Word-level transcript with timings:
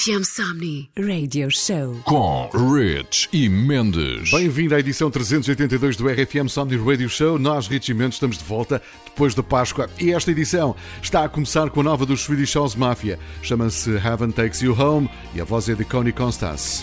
RFM 0.00 0.24
Somni 0.24 0.90
Radio 0.96 1.50
Show 1.50 1.94
com 2.04 2.48
Rich 2.54 3.28
e 3.34 3.50
Mendes. 3.50 4.30
Bem-vindo 4.30 4.74
à 4.74 4.80
edição 4.80 5.10
382 5.10 5.94
do 5.94 6.08
RFM 6.08 6.48
Somni 6.48 6.78
Radio 6.78 7.06
Show. 7.06 7.38
Nós, 7.38 7.66
Rich 7.66 7.90
e 7.90 7.94
Mendes, 7.94 8.14
estamos 8.14 8.38
de 8.38 8.44
volta 8.44 8.80
depois 9.04 9.34
da 9.34 9.42
Páscoa 9.42 9.90
e 10.00 10.10
esta 10.10 10.30
edição 10.30 10.74
está 11.02 11.24
a 11.24 11.28
começar 11.28 11.68
com 11.68 11.80
a 11.80 11.84
nova 11.84 12.06
dos 12.06 12.22
Swedish 12.22 12.54
House 12.54 12.74
Mafia. 12.74 13.18
Chama-se 13.42 13.90
Heaven 13.90 14.30
Takes 14.30 14.62
You 14.62 14.74
Home 14.80 15.10
e 15.34 15.40
a 15.42 15.44
voz 15.44 15.68
é 15.68 15.74
de 15.74 15.84
Connie 15.84 16.14
Constance. 16.14 16.82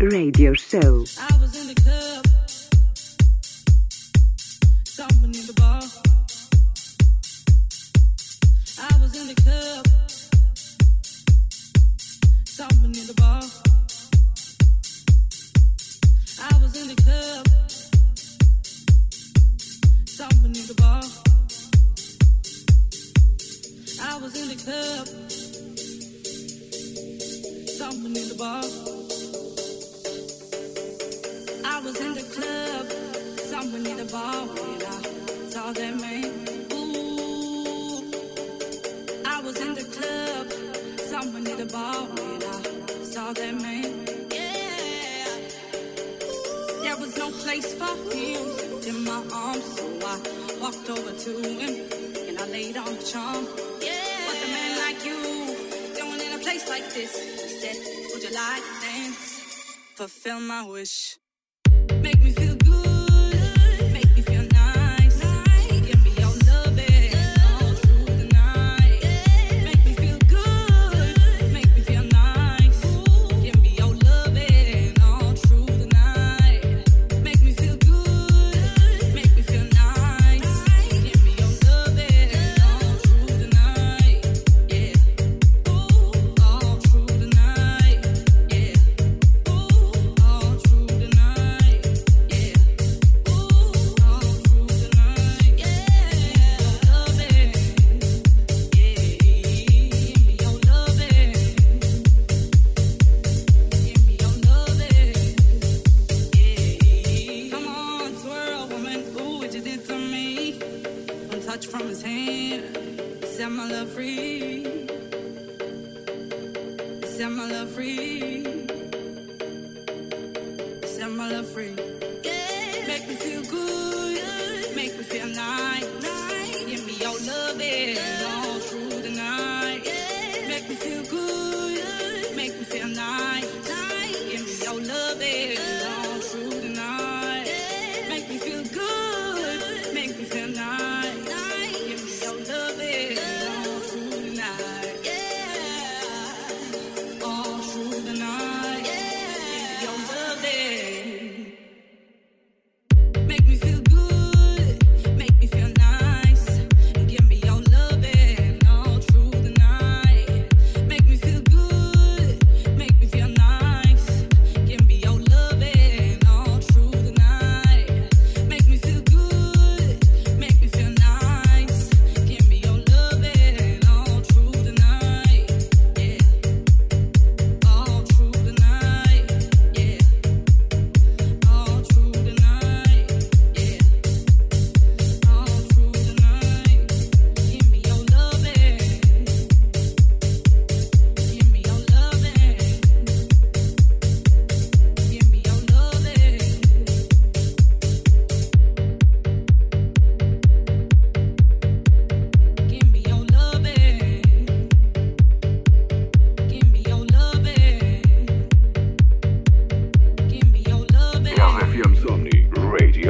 Radio 0.00 0.54
show. 0.54 1.04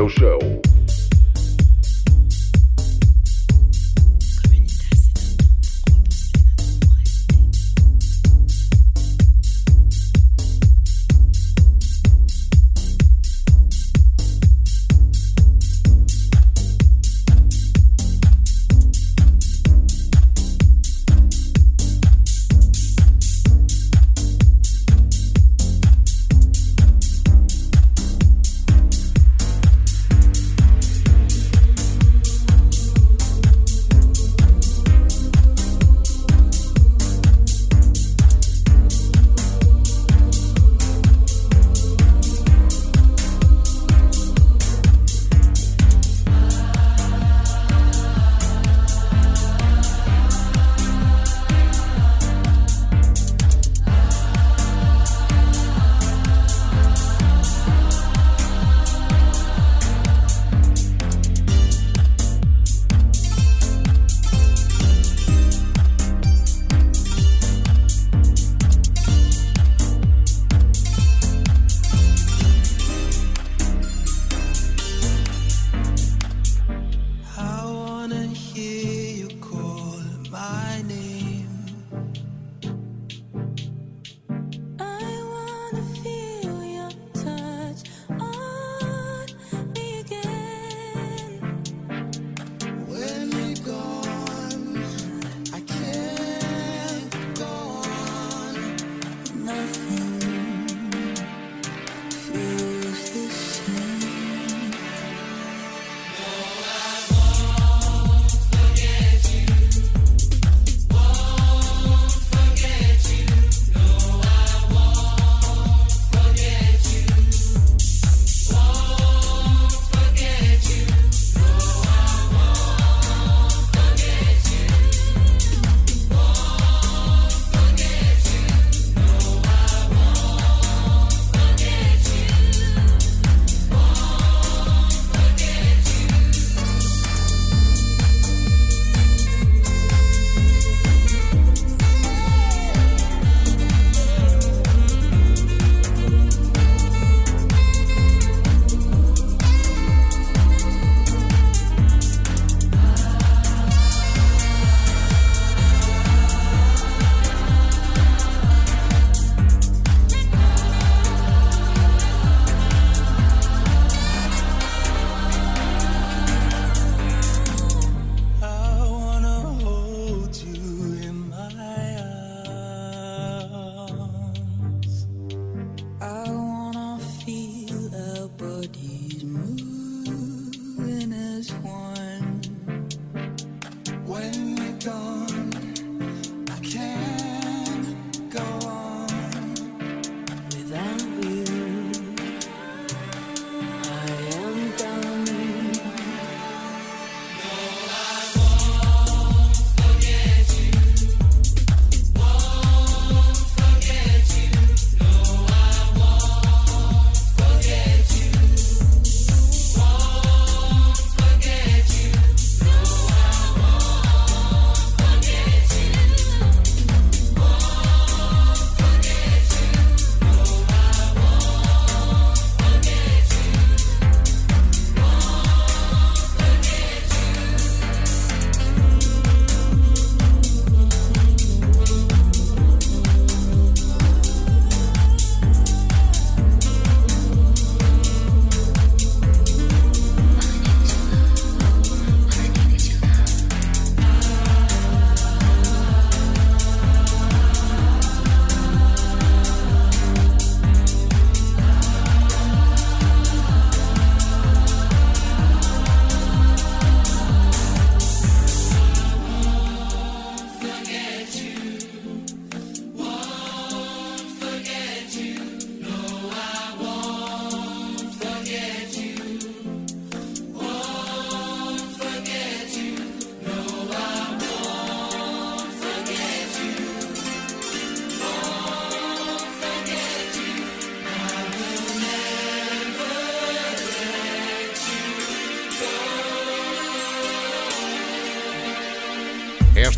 Show. 0.08 0.63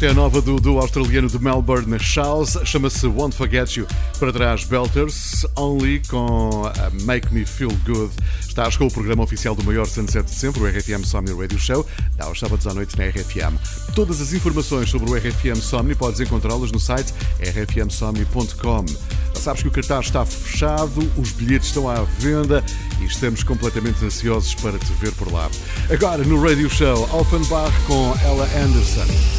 É 0.06 0.10
a 0.10 0.14
nova 0.14 0.40
do, 0.40 0.60
do 0.60 0.78
australiano 0.78 1.26
de 1.26 1.36
Melbourne, 1.36 1.98
Charles, 1.98 2.56
chama-se 2.64 3.08
Won't 3.08 3.36
Forget 3.36 3.76
You. 3.76 3.88
Para 4.20 4.32
trás, 4.32 4.62
Belters, 4.62 5.44
Only 5.56 6.00
com 6.06 6.62
uh, 6.62 7.02
Make 7.02 7.34
Me 7.34 7.44
Feel 7.44 7.72
Good. 7.84 8.12
Estás 8.38 8.76
com 8.76 8.86
o 8.86 8.90
programa 8.90 9.24
oficial 9.24 9.56
do 9.56 9.64
maior 9.64 9.84
Sunset 9.84 10.24
de 10.24 10.30
sempre, 10.32 10.62
o 10.62 10.66
RFM 10.68 11.04
Somni 11.04 11.32
Radio 11.32 11.58
Show, 11.58 11.84
dá 12.14 12.26
aos 12.26 12.38
sábados 12.38 12.68
à 12.68 12.72
noite 12.72 12.96
na 12.96 13.06
RFM. 13.06 13.58
Todas 13.96 14.20
as 14.20 14.32
informações 14.32 14.88
sobre 14.90 15.10
o 15.10 15.16
RFM 15.16 15.60
Somni 15.60 15.96
podes 15.96 16.20
encontrá-las 16.20 16.70
no 16.70 16.78
site 16.78 17.12
rfmsomni.com. 17.40 18.84
Sabes 19.34 19.62
que 19.62 19.68
o 19.68 19.72
cartaz 19.72 20.06
está 20.06 20.24
fechado, 20.24 21.10
os 21.16 21.32
bilhetes 21.32 21.66
estão 21.66 21.88
à 21.88 22.04
venda 22.20 22.64
e 23.00 23.06
estamos 23.06 23.42
completamente 23.42 24.04
ansiosos 24.04 24.54
para 24.54 24.78
te 24.78 24.92
ver 25.00 25.10
por 25.14 25.32
lá. 25.32 25.50
Agora 25.90 26.22
no 26.22 26.40
Radio 26.40 26.70
Show, 26.70 27.08
Offenbach 27.12 27.74
com 27.88 28.14
Ella 28.24 28.48
Anderson. 28.56 29.35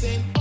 same. 0.00 0.39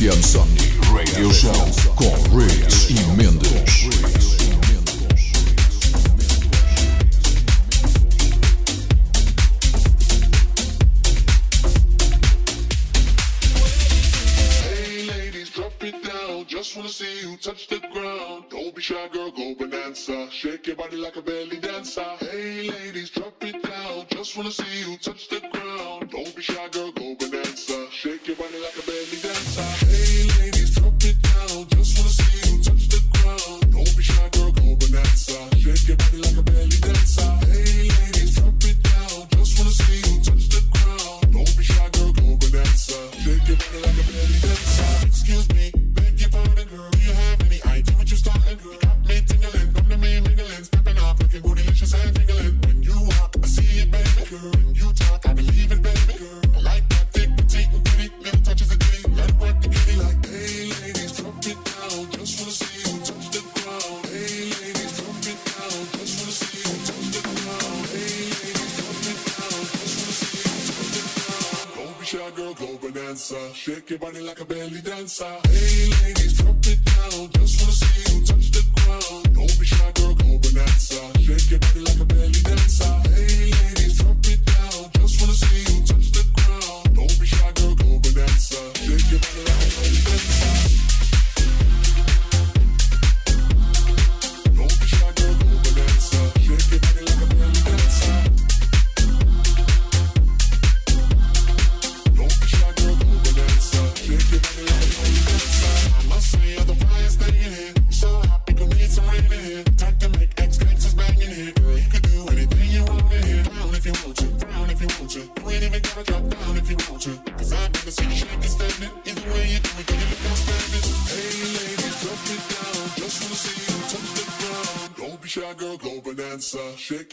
RFM 0.00 0.22
Somni 0.22 0.59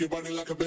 you 0.09 0.37
like 0.37 0.49
a 0.49 0.55
bitch. 0.55 0.66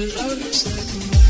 But 0.00 0.18
I 0.18 0.28
was 0.28 1.29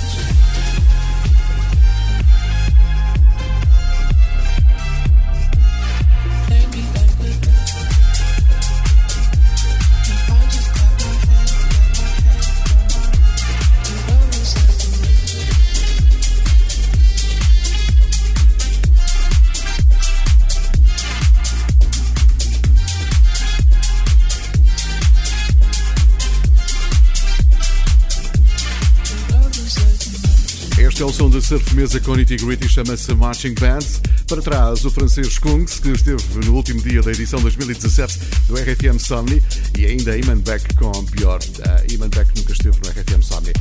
mesa 31.75 31.99
com 31.99 32.15
Nitty 32.15 32.37
Gritty 32.37 32.69
chama-se 32.69 33.13
Marching 33.13 33.55
Band. 33.55 33.81
Para 34.29 34.41
trás, 34.41 34.85
o 34.85 34.91
francês 34.91 35.37
Kungs, 35.39 35.81
que 35.81 35.89
esteve 35.91 36.23
no 36.47 36.55
último 36.55 36.81
dia 36.81 37.03
da 37.03 37.11
edição 37.11 37.41
2017 37.41 38.21
do 38.47 38.55
RFM 38.55 39.01
Somni, 39.01 39.43
e 39.77 39.85
ainda 39.85 40.17
Iman 40.17 40.39
Beck 40.39 40.75
com 40.77 40.93
Pior. 41.07 41.41
Uh, 41.41 41.93
Iman 41.93 42.09
Beck 42.09 42.31
nunca 42.37 42.53
esteve 42.53 42.79
no 42.79 42.91
RFM 42.91 43.23
Somni. 43.23 43.53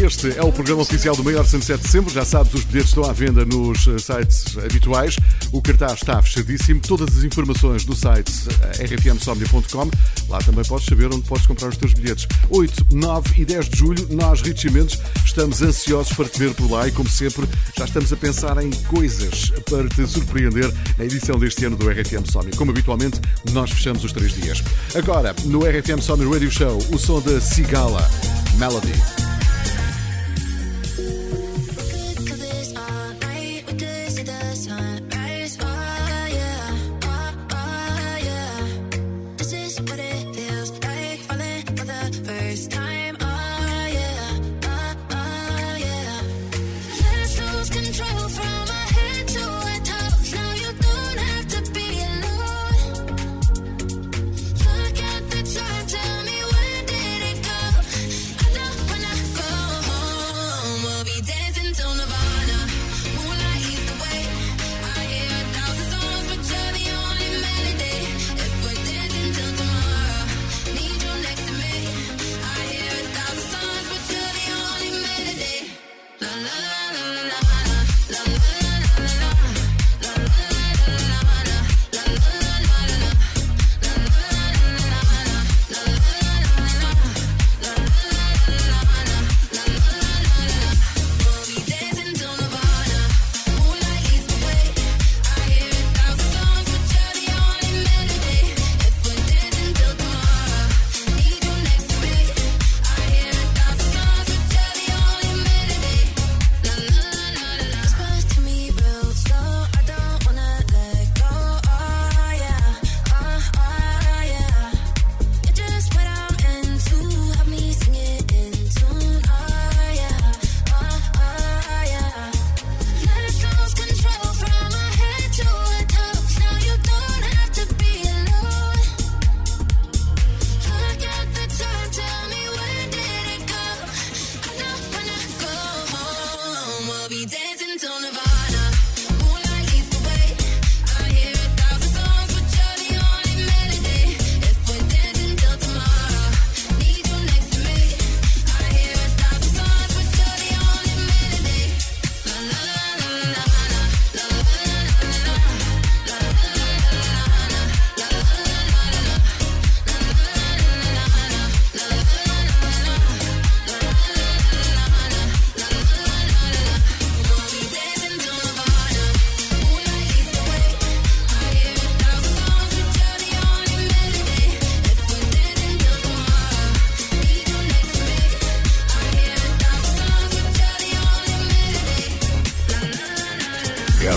Este 0.00 0.36
é 0.36 0.42
o 0.42 0.50
programa 0.50 0.82
oficial 0.82 1.14
do 1.14 1.22
maior 1.22 1.44
Sunset 1.46 1.80
de 1.82 1.88
sempre. 1.88 2.12
Já 2.12 2.24
sabes, 2.24 2.52
os 2.54 2.64
bilhetes 2.64 2.90
estão 2.90 3.04
à 3.04 3.12
venda 3.12 3.44
nos 3.44 3.86
eh, 3.86 3.98
sites 3.98 4.56
habituais. 4.58 5.16
O 5.52 5.60
cartaz 5.60 5.94
está 5.94 6.20
fechadíssimo. 6.20 6.80
Todas 6.80 7.16
as 7.16 7.24
informações 7.24 7.84
do 7.84 7.94
site 7.94 8.32
eh, 8.78 8.84
rfmsomnia.com. 8.84 9.90
Lá 10.28 10.38
também 10.38 10.64
podes 10.64 10.86
saber 10.86 11.06
onde 11.06 11.22
podes 11.22 11.46
comprar 11.46 11.68
os 11.68 11.76
teus 11.76 11.92
bilhetes. 11.92 12.26
8, 12.50 12.86
9 12.90 13.42
e 13.42 13.44
10 13.44 13.68
de 13.68 13.78
julho, 13.78 14.08
nós, 14.10 14.40
Rich 14.40 14.70
Mendes, 14.70 14.98
estamos 15.24 15.62
ansiosos 15.62 16.12
para 16.14 16.28
te 16.28 16.38
ver 16.38 16.54
por 16.54 16.70
lá 16.70 16.88
e, 16.88 16.92
como 16.92 17.08
sempre, 17.08 17.46
já 17.76 17.84
estamos 17.84 18.12
a 18.12 18.16
pensar 18.16 18.62
em 18.62 18.70
coisas 18.84 19.50
para 19.70 19.88
te 19.88 20.06
surpreender 20.06 20.72
na 20.98 21.04
edição 21.04 21.38
deste 21.38 21.64
ano 21.66 21.76
do 21.76 21.88
RFM 21.88 22.28
Sony. 22.30 22.50
Como 22.56 22.70
habitualmente, 22.70 23.20
nós 23.52 23.70
fechamos 23.70 24.02
os 24.02 24.12
três 24.12 24.32
dias. 24.32 24.62
Agora, 24.94 25.34
no 25.44 25.60
RFM 25.60 26.00
Sony 26.00 26.24
Radio 26.24 26.50
Show, 26.50 26.78
o 26.92 26.98
som 26.98 27.20
da 27.20 27.40
Cigala, 27.40 28.10
Melody. 28.58 29.21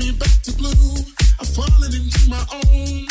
me 0.00 0.12
back 0.12 0.32
to 0.42 0.52
blue. 0.52 0.70
I'm 1.38 1.46
falling 1.46 1.92
into 1.92 2.30
my 2.30 2.44
own. 2.54 3.09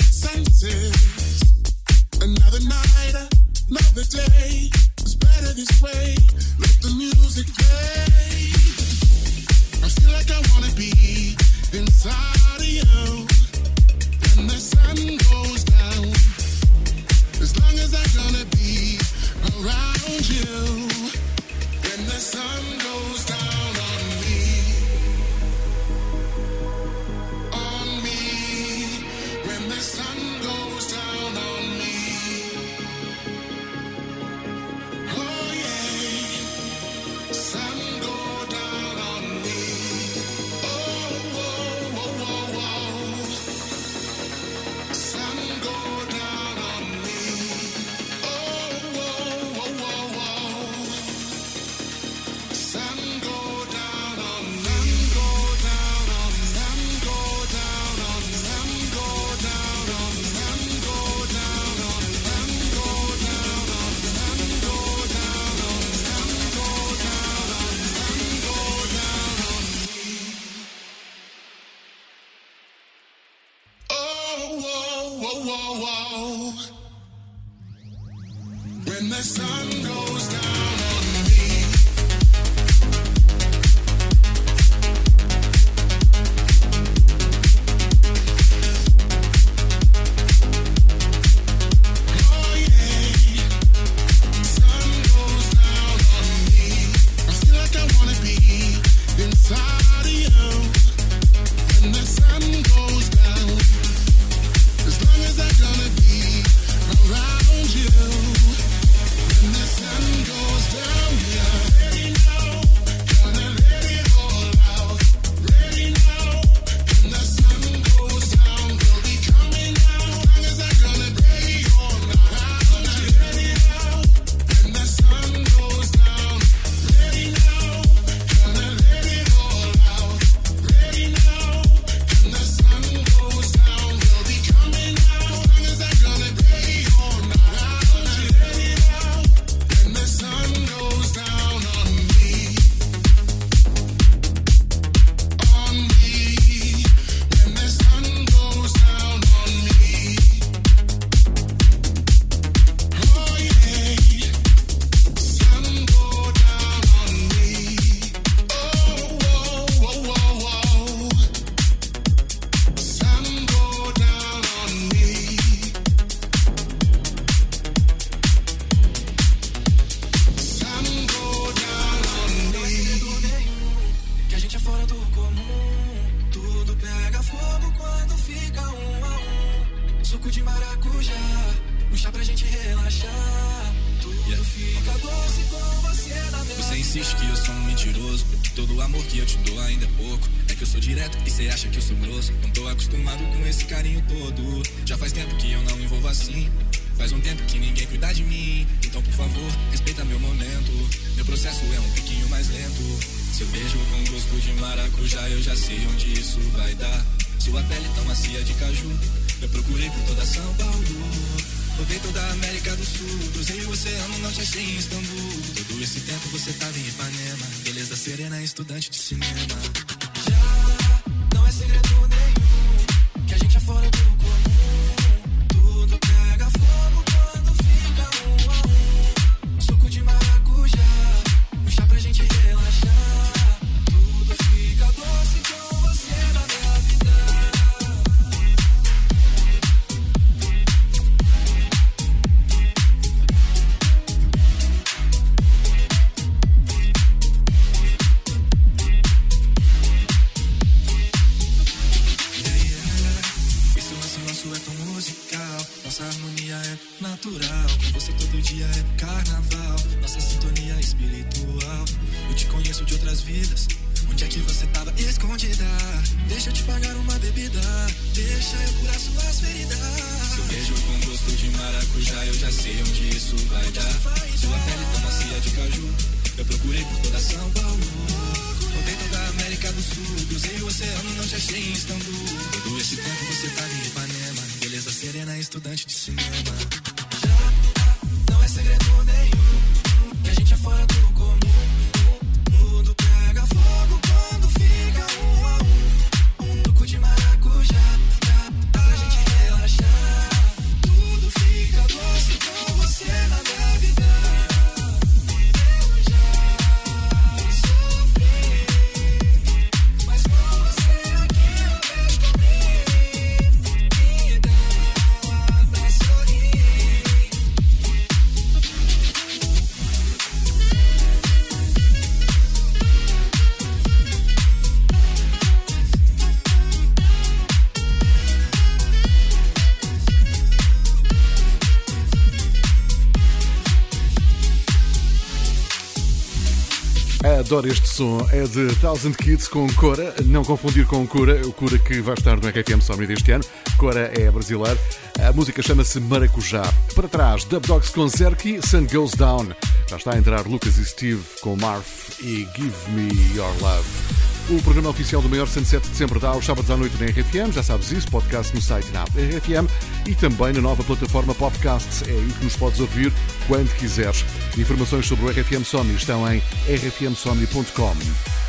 Adoro 337.40 337.70
este 337.70 337.88
som. 337.88 338.28
É 338.34 338.44
de 338.44 338.76
Thousand 338.82 339.14
Kids 339.14 339.48
com 339.48 339.66
Cora. 339.76 340.14
Não 340.26 340.44
confundir 340.44 340.86
com 340.86 341.08
Cura, 341.08 341.40
o 341.48 341.54
Cura 341.54 341.80
que 341.80 342.02
vai 342.02 342.14
estar 342.14 342.36
no 342.36 342.50
RFM 342.50 342.82
Summit 342.82 343.14
este 343.14 343.32
ano. 343.32 343.46
Cora 343.78 344.12
é 344.14 344.30
brasileiro. 344.30 344.78
A 345.26 345.32
música 345.32 345.62
chama-se 345.62 346.02
Maracujá. 346.02 346.64
Para 346.94 347.08
trás, 347.08 347.46
Dub 347.46 347.66
Dogs 347.66 347.94
com 347.94 348.10
Zerky, 348.10 348.60
Sun 348.68 348.88
Goes 348.92 349.14
Down. 349.14 349.48
Já 349.90 349.96
está 349.96 350.16
a 350.16 350.18
entrar 350.18 350.46
Lucas 350.48 350.78
e 350.78 350.84
Steve 350.84 351.24
com 351.40 351.56
Marf 351.56 352.20
e 352.22 352.46
Give 352.58 352.92
Me 352.92 353.10
Your 353.34 353.54
Love. 353.62 354.29
O 354.50 354.60
programa 354.64 354.90
oficial 354.90 355.22
do 355.22 355.30
Maior 355.30 355.48
107 355.48 355.90
de 355.90 355.96
Sempre 355.96 356.18
dá 356.18 356.30
aos 356.30 356.44
sábados 356.44 356.72
à 356.72 356.76
noite 356.76 356.98
na 357.00 357.06
RFM, 357.06 357.54
já 357.54 357.62
sabes 357.62 357.92
isso, 357.92 358.10
podcast 358.10 358.52
no 358.56 358.60
site 358.60 358.90
da 358.90 359.04
RFM 359.04 359.70
e 360.08 360.16
também 360.16 360.54
na 360.54 360.60
nova 360.60 360.84
plataforma 360.84 361.36
Podcasts. 361.36 362.02
É 362.08 362.12
aí 362.12 362.34
que 362.40 362.46
nos 362.46 362.56
podes 362.56 362.80
ouvir 362.80 363.14
quando 363.48 363.72
quiseres. 363.78 364.26
Informações 364.58 365.06
sobre 365.06 365.26
o 365.26 365.30
RFM 365.30 365.64
Somni 365.64 365.94
estão 365.94 366.28
em 366.34 366.42
rfmsomni.com. 366.68 368.49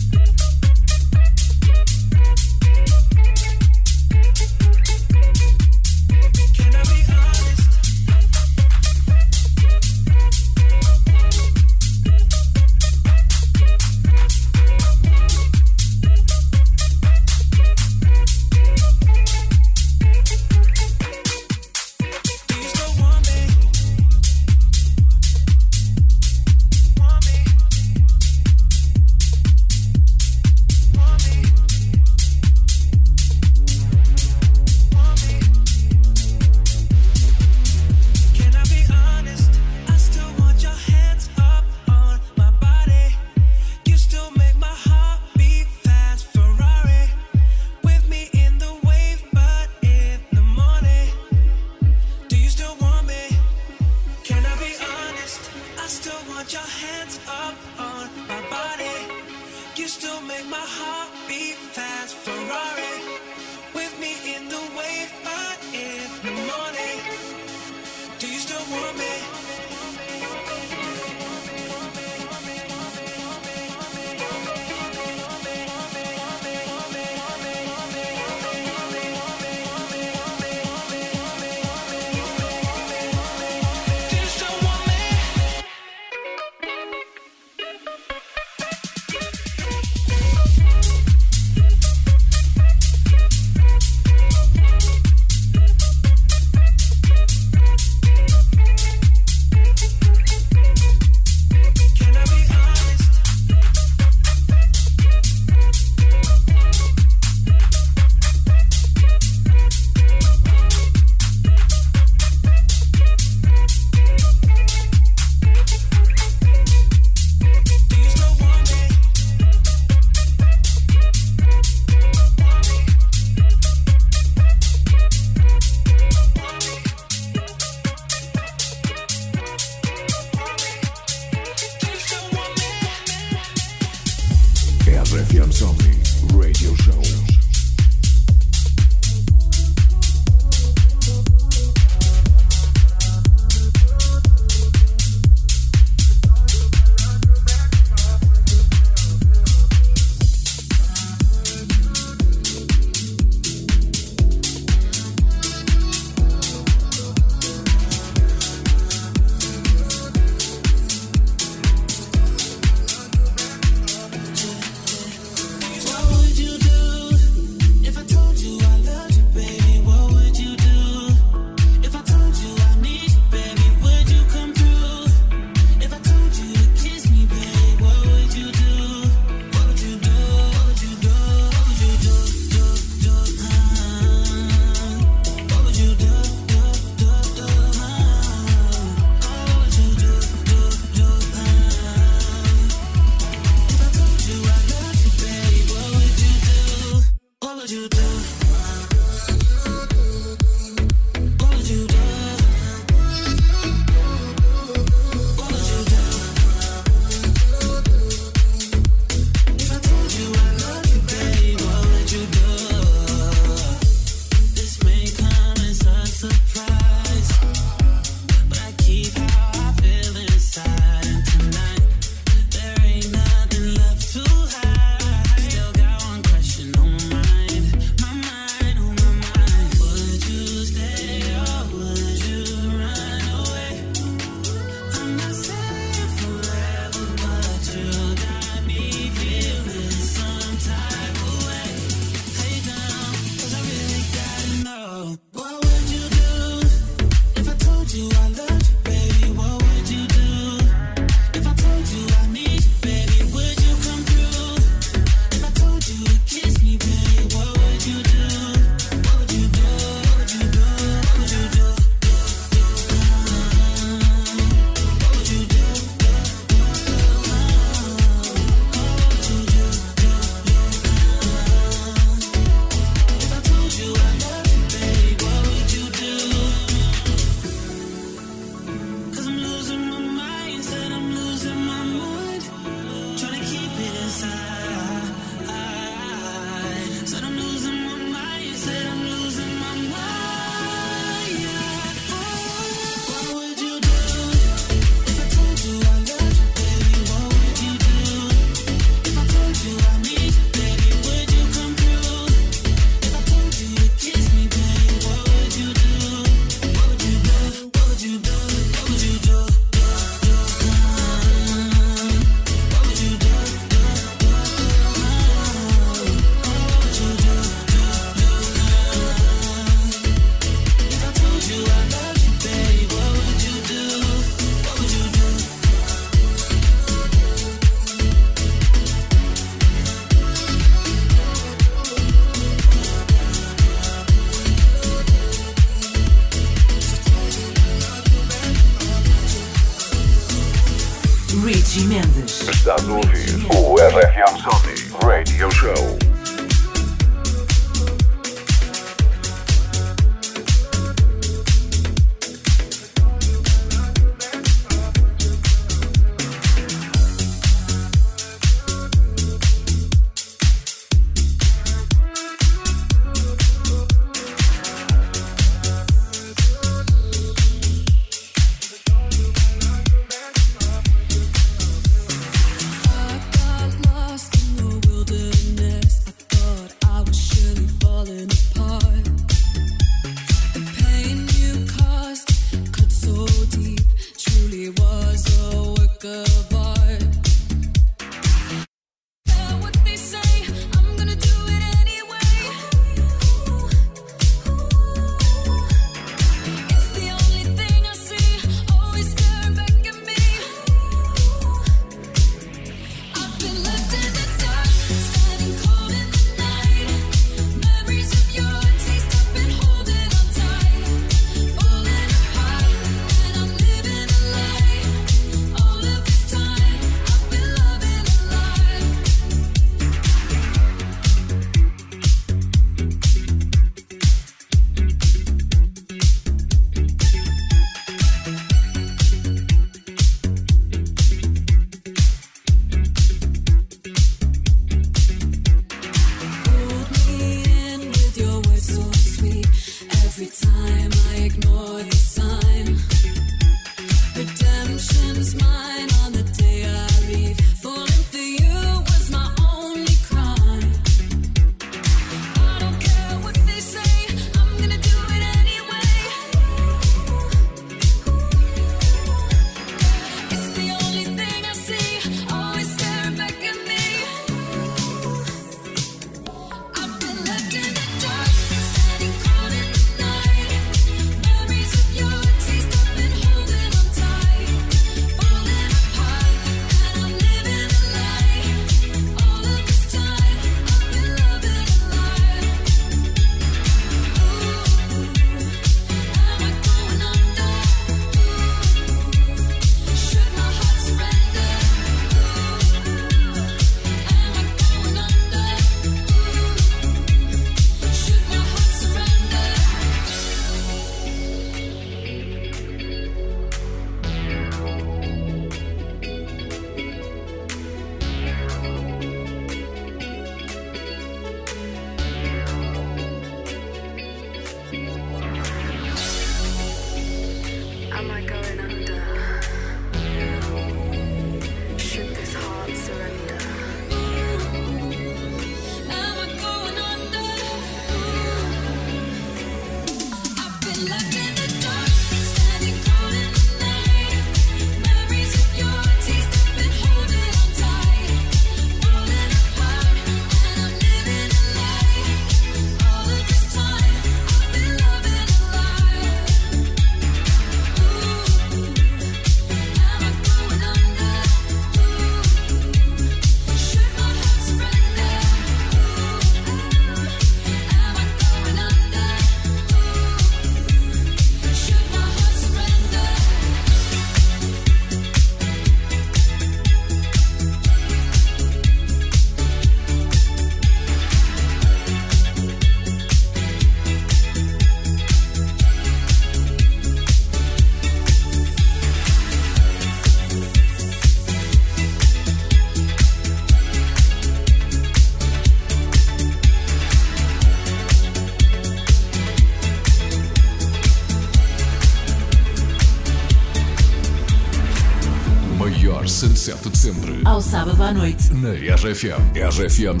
Sábado 598.32 598.32
à 598.32 598.34
noite. 598.34 598.34
Na 598.40 598.76
RFM. 598.76 599.20
RFM 599.34 600.00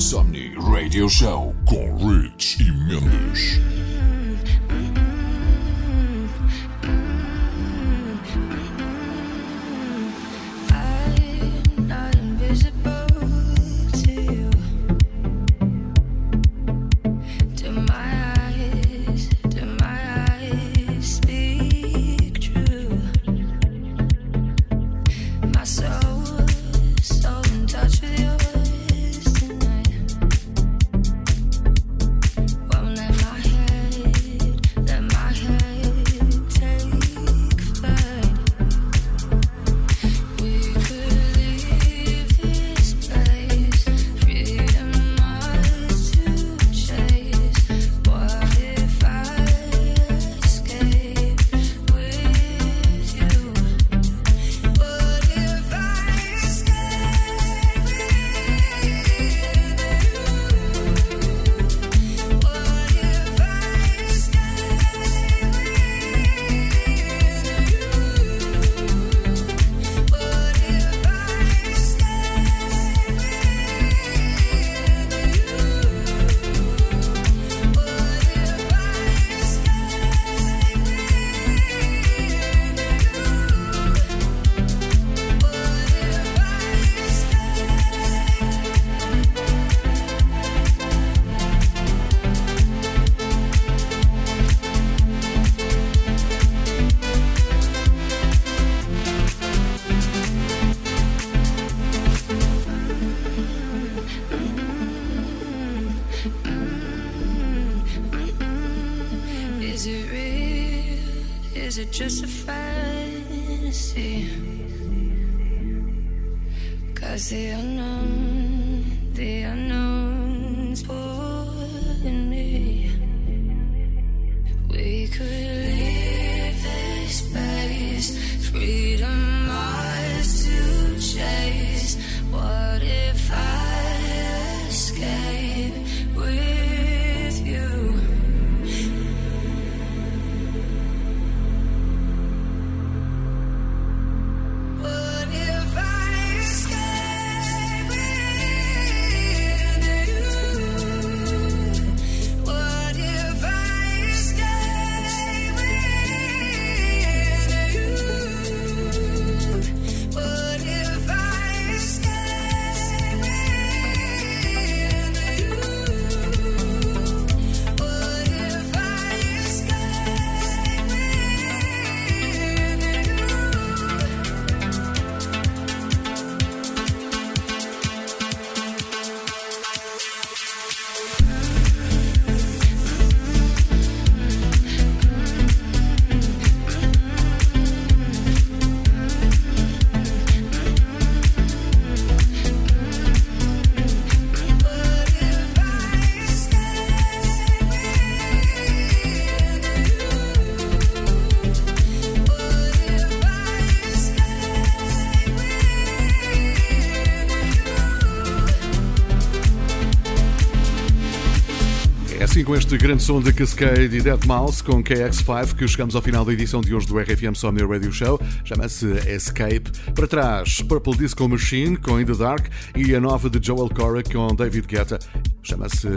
com 212.52 212.56
este 212.56 212.76
grande 212.76 213.02
som 213.02 213.18
de 213.18 213.32
Cascade 213.32 213.96
e 213.96 214.02
Dead 214.02 214.26
Mouse 214.26 214.62
com 214.62 214.84
KX5 214.84 215.54
que 215.54 215.66
chegamos 215.66 215.96
ao 215.96 216.02
final 216.02 216.22
da 216.22 216.34
edição 216.34 216.60
de 216.60 216.74
hoje 216.74 216.86
do 216.86 216.98
RFM 216.98 217.34
Somnia 217.34 217.66
Radio 217.66 217.90
Show. 217.90 218.20
Chama-se 218.44 218.92
Escape. 219.08 219.70
Para 219.94 220.06
trás, 220.06 220.60
Purple 220.60 220.94
Disco 220.94 221.26
Machine 221.26 221.78
com 221.78 221.98
In 221.98 222.04
the 222.04 222.12
Dark 222.12 222.48
e 222.76 222.94
a 222.94 223.00
nova 223.00 223.30
de 223.30 223.38
Joel 223.42 223.70
Corey 223.70 224.04
com 224.04 224.34
David 224.34 224.66
Guetta. 224.66 224.98
Chama-se 225.42 225.88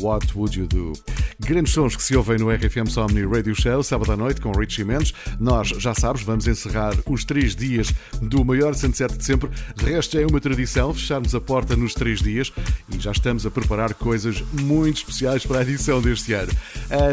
What 0.00 0.28
Would 0.36 0.60
You 0.60 0.68
Do? 0.68 0.92
Grandes 1.46 1.74
sons 1.74 1.94
que 1.94 2.02
se 2.02 2.16
ouvem 2.16 2.38
no 2.38 2.50
RFM 2.50 2.90
Somni 2.90 3.24
Radio 3.24 3.54
Show, 3.54 3.80
sábado 3.80 4.10
à 4.10 4.16
noite 4.16 4.40
com 4.40 4.50
Richie 4.50 4.82
Mendes. 4.82 5.14
Nós, 5.38 5.68
já 5.68 5.94
sabes, 5.94 6.22
vamos 6.22 6.48
encerrar 6.48 6.92
os 7.06 7.24
três 7.24 7.54
dias 7.54 7.94
do 8.20 8.44
maior 8.44 8.74
sunset 8.74 9.16
de 9.16 9.24
sempre. 9.24 9.48
De 9.76 9.84
resto, 9.84 10.18
é 10.18 10.26
uma 10.26 10.40
tradição 10.40 10.92
fecharmos 10.92 11.36
a 11.36 11.40
porta 11.40 11.76
nos 11.76 11.94
três 11.94 12.20
dias 12.20 12.52
e 12.92 12.98
já 12.98 13.12
estamos 13.12 13.46
a 13.46 13.50
preparar 13.50 13.94
coisas 13.94 14.42
muito 14.60 14.96
especiais 14.96 15.46
para 15.46 15.60
a 15.60 15.62
edição 15.62 16.02
deste 16.02 16.32
ano. 16.32 16.50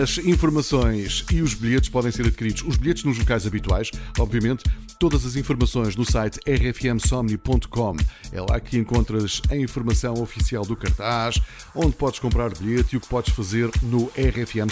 As 0.02 0.18
informações 0.18 1.24
e 1.32 1.40
os 1.40 1.54
bilhetes 1.54 1.90
podem 1.90 2.12
ser 2.12 2.26
adquiridos, 2.26 2.64
os 2.64 2.76
bilhetes 2.76 3.04
nos 3.04 3.20
locais 3.20 3.46
habituais, 3.46 3.92
obviamente, 4.18 4.64
todas 4.98 5.26
as 5.26 5.36
informações 5.36 5.96
no 5.96 6.06
site 6.06 6.40
rfmsomni.com. 6.48 7.98
É 8.32 8.42
lá 8.42 8.60
que 8.60 8.78
encontras 8.78 9.42
a 9.52 9.56
informação 9.56 10.14
oficial 10.16 10.66
do 10.66 10.76
cartaz, 10.76 11.40
onde 11.76 11.92
podes 11.92 12.20
comprar 12.20 12.50
bilhete 12.58 12.96
e 12.96 12.98
o 12.98 13.02
que 13.02 13.08
podes 13.08 13.34
fazer 13.34 13.70
no 13.84 14.06
RFM 14.08 14.23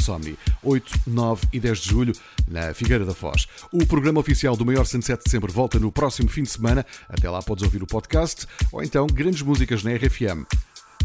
Somni. 0.01 0.37
8, 0.63 0.99
9 1.07 1.47
e 1.53 1.59
10 1.59 1.79
de 1.79 1.89
julho, 1.89 2.13
na 2.47 2.73
Figueira 2.73 3.05
da 3.05 3.13
Foz. 3.13 3.47
O 3.71 3.85
programa 3.85 4.19
oficial 4.19 4.55
do 4.55 4.65
maior 4.65 4.85
Sunset 4.85 5.23
de 5.23 5.31
sempre 5.31 5.51
volta 5.51 5.79
no 5.79 5.91
próximo 5.91 6.29
fim 6.29 6.43
de 6.43 6.49
semana. 6.49 6.85
Até 7.09 7.29
lá 7.29 7.41
podes 7.41 7.63
ouvir 7.63 7.81
o 7.81 7.87
podcast 7.87 8.45
ou 8.71 8.83
então 8.83 9.07
grandes 9.07 9.41
músicas 9.41 9.83
na 9.83 9.91
RFM. 9.93 10.45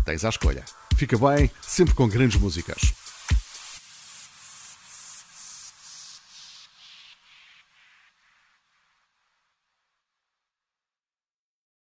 Tens 0.05 0.25
à 0.25 0.29
escolha. 0.29 0.65
Fica 0.97 1.17
bem, 1.19 1.51
sempre 1.61 1.95
com 1.95 2.09
grandes 2.09 2.41
músicas. 2.41 3.06